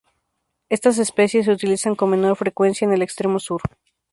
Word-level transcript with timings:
Estas 0.69 0.97
especias 0.97 1.45
se 1.45 1.51
utilizan 1.51 1.93
con 1.93 2.09
menor 2.09 2.35
frecuencia 2.35 2.85
en 2.85 2.93
el 2.93 3.03
extremo 3.03 3.37
sur. 3.37 3.61